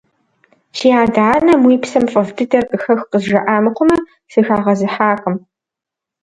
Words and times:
Си 0.77 0.87
адэ-анэм 1.01 1.61
«уи 1.67 1.75
псэм 1.81 2.05
фӀэфӀ 2.11 2.31
дыдэр 2.37 2.63
къыхэх» 2.69 3.01
къызжаӀа 3.11 3.57
мыхъумэ, 3.63 3.97
сыхагъэзыхьакъым. 4.31 5.35